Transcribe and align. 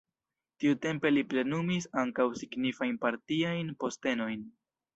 Tiutempe 0.61 1.11
li 1.11 1.23
plenumis 1.33 1.87
ankaŭ 2.05 2.27
signifajn 2.41 2.99
partiajn 3.07 3.73
postenojn. 3.85 4.47